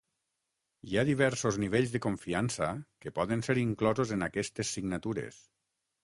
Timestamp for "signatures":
4.79-5.39